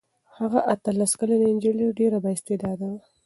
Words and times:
هغه 0.39 0.59
اتلس 0.73 1.11
کلنه 1.19 1.47
نجلۍ 1.55 1.87
ډېره 1.99 2.17
بااستعداده 2.23 2.85
وه. 2.93 2.99